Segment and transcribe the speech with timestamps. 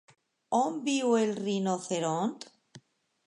[0.59, 2.35] On viu el rinoceront?